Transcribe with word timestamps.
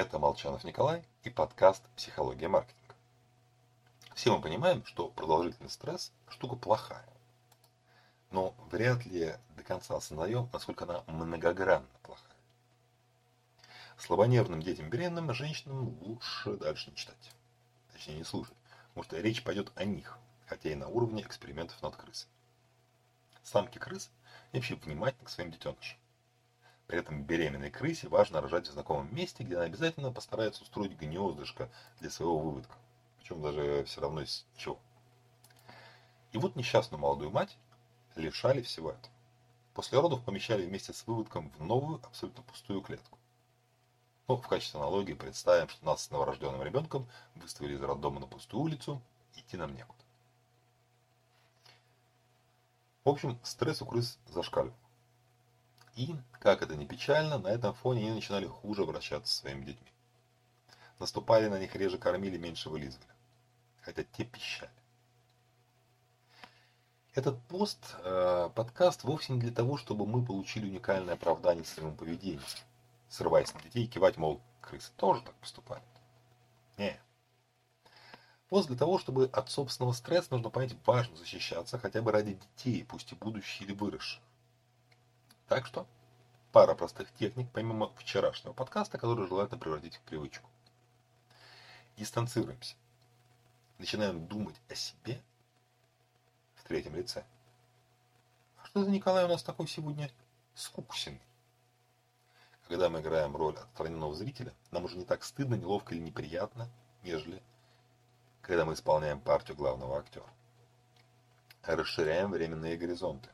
Это 0.00 0.18
Молчанов 0.18 0.64
Николай 0.64 1.04
и 1.24 1.28
подкаст 1.28 1.82
«Психология 1.94 2.48
маркетинга». 2.48 2.94
Все 4.14 4.34
мы 4.34 4.40
понимаем, 4.40 4.82
что 4.86 5.08
продолжительный 5.10 5.68
стресс– 5.68 6.10
штука 6.30 6.56
плохая. 6.56 7.06
Но 8.30 8.54
вряд 8.70 9.04
ли 9.04 9.34
до 9.58 9.62
конца 9.62 9.96
осознаем, 9.98 10.48
насколько 10.54 10.84
она 10.84 11.04
многогранно 11.06 11.86
плохая. 12.02 12.34
Слабонервным 13.98 14.62
детям 14.62 14.88
беременным 14.88 15.34
женщинам 15.34 15.94
лучше 16.00 16.56
дальше 16.56 16.88
не 16.88 16.96
читать. 16.96 17.32
Точнее, 17.92 18.16
не 18.16 18.24
слушать, 18.24 18.56
потому 18.88 19.04
что 19.04 19.20
речь 19.20 19.44
пойдет 19.44 19.70
о 19.74 19.84
них, 19.84 20.16
хотя 20.46 20.70
и 20.70 20.76
на 20.76 20.88
уровне 20.88 21.20
экспериментов 21.20 21.82
над 21.82 21.96
крысами. 21.96 22.32
Самки 23.42 23.76
крыс 23.76 24.10
вообще 24.54 24.76
внимательны 24.76 25.26
к 25.26 25.28
своим 25.28 25.50
детенышам. 25.50 25.98
При 26.90 26.98
этом 26.98 27.22
беременной 27.22 27.70
крысе 27.70 28.08
важно 28.08 28.40
рожать 28.40 28.66
в 28.66 28.72
знакомом 28.72 29.14
месте, 29.14 29.44
где 29.44 29.54
она 29.54 29.66
обязательно 29.66 30.10
постарается 30.10 30.64
устроить 30.64 30.98
гнездышко 30.98 31.70
для 32.00 32.10
своего 32.10 32.36
выводка. 32.36 32.74
Причем 33.16 33.40
даже 33.40 33.84
все 33.84 34.00
равно 34.00 34.22
из 34.22 34.44
чего. 34.56 34.76
И 36.32 36.38
вот 36.38 36.56
несчастную 36.56 37.00
молодую 37.00 37.30
мать 37.30 37.56
лишали 38.16 38.60
всего 38.60 38.90
этого. 38.90 39.14
После 39.72 40.00
родов 40.00 40.24
помещали 40.24 40.66
вместе 40.66 40.92
с 40.92 41.06
выводком 41.06 41.50
в 41.50 41.64
новую, 41.64 42.00
абсолютно 42.02 42.42
пустую 42.42 42.80
клетку. 42.80 43.20
Ну, 44.26 44.36
в 44.36 44.48
качестве 44.48 44.80
аналогии 44.80 45.14
представим, 45.14 45.68
что 45.68 45.86
нас 45.86 46.02
с 46.02 46.10
новорожденным 46.10 46.64
ребенком 46.64 47.08
выставили 47.36 47.76
из 47.76 47.82
роддома 47.82 48.18
на 48.18 48.26
пустую 48.26 48.64
улицу, 48.64 49.00
идти 49.36 49.56
нам 49.56 49.76
некуда. 49.76 50.02
В 53.04 53.10
общем, 53.10 53.38
стресс 53.44 53.80
у 53.80 53.86
крыс 53.86 54.18
зашкаливал. 54.26 54.74
И, 56.00 56.16
как 56.38 56.62
это 56.62 56.76
ни 56.76 56.86
печально, 56.86 57.36
на 57.36 57.48
этом 57.48 57.74
фоне 57.74 58.00
они 58.00 58.12
начинали 58.12 58.46
хуже 58.46 58.84
обращаться 58.84 59.30
со 59.30 59.40
своими 59.40 59.66
детьми. 59.66 59.92
Наступали 60.98 61.46
на 61.48 61.58
них 61.58 61.76
реже 61.76 61.98
кормили, 61.98 62.38
меньше 62.38 62.70
вылизывали. 62.70 63.12
Хотя 63.82 64.04
те 64.04 64.24
пищали. 64.24 64.72
Этот 67.12 67.38
пост, 67.48 67.96
э, 67.98 68.48
подкаст 68.54 69.04
вовсе 69.04 69.34
не 69.34 69.40
для 69.40 69.50
того, 69.50 69.76
чтобы 69.76 70.06
мы 70.06 70.24
получили 70.24 70.70
уникальное 70.70 71.12
оправдание 71.12 71.66
своему 71.66 71.94
поведению. 71.94 72.40
Срываясь 73.10 73.52
на 73.52 73.60
детей 73.60 73.84
и 73.84 73.86
кивать, 73.86 74.16
мол, 74.16 74.40
крысы 74.62 74.92
тоже 74.96 75.20
так 75.20 75.34
поступают. 75.34 75.84
Не. 76.78 76.98
Пост 78.48 78.68
для 78.68 78.78
того, 78.78 78.98
чтобы 78.98 79.26
от 79.26 79.50
собственного 79.50 79.92
стресса 79.92 80.28
нужно 80.30 80.48
понять, 80.48 80.74
важно 80.86 81.14
защищаться 81.18 81.78
хотя 81.78 82.00
бы 82.00 82.10
ради 82.10 82.38
детей, 82.56 82.86
пусть 82.88 83.12
и 83.12 83.14
будущих 83.16 83.68
или 83.68 83.74
выросших. 83.74 84.22
Так 85.50 85.66
что, 85.66 85.84
пара 86.52 86.76
простых 86.76 87.12
техник, 87.14 87.50
помимо 87.52 87.92
вчерашнего 87.96 88.52
подкаста, 88.52 88.98
который 88.98 89.26
желательно 89.26 89.58
превратить 89.58 89.96
в 89.96 90.00
привычку. 90.02 90.48
Дистанцируемся. 91.96 92.76
Начинаем 93.78 94.28
думать 94.28 94.54
о 94.68 94.76
себе 94.76 95.20
в 96.54 96.62
третьем 96.62 96.94
лице. 96.94 97.24
А 98.62 98.66
что 98.66 98.84
за 98.84 98.92
Николай 98.92 99.24
у 99.24 99.28
нас 99.28 99.42
такой 99.42 99.66
сегодня 99.66 100.08
скуксенный? 100.54 101.20
Когда 102.68 102.88
мы 102.88 103.00
играем 103.00 103.34
роль 103.34 103.56
отстраненного 103.56 104.14
зрителя, 104.14 104.54
нам 104.70 104.84
уже 104.84 104.96
не 104.96 105.04
так 105.04 105.24
стыдно, 105.24 105.56
неловко 105.56 105.96
или 105.96 106.00
неприятно, 106.00 106.70
нежели 107.02 107.42
когда 108.42 108.64
мы 108.64 108.74
исполняем 108.74 109.20
партию 109.20 109.56
главного 109.56 109.98
актера. 109.98 110.30
Расширяем 111.64 112.30
временные 112.30 112.76
горизонты. 112.76 113.28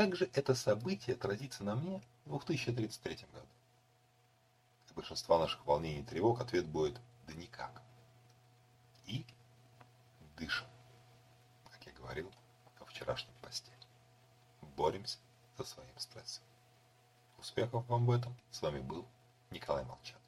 Как 0.00 0.16
же 0.16 0.30
это 0.32 0.54
событие 0.54 1.14
отразится 1.14 1.62
на 1.62 1.74
мне 1.74 2.00
в 2.24 2.30
2033 2.46 3.16
году? 3.34 3.46
Для 4.86 4.94
большинства 4.94 5.38
наших 5.38 5.66
волнений 5.66 6.00
и 6.00 6.02
тревог 6.02 6.40
ответ 6.40 6.64
будет 6.64 6.98
«да 7.26 7.34
никак». 7.34 7.82
И 9.04 9.26
дышим, 10.38 10.66
как 11.70 11.84
я 11.84 11.92
говорил 11.92 12.32
во 12.78 12.86
вчерашнем 12.86 13.34
посте. 13.42 13.72
Боремся 14.74 15.18
за 15.58 15.64
своим 15.64 15.98
стрессом. 15.98 16.44
Успехов 17.36 17.86
вам 17.86 18.06
в 18.06 18.10
этом. 18.10 18.34
С 18.50 18.62
вами 18.62 18.80
был 18.80 19.06
Николай 19.50 19.84
Молчан. 19.84 20.18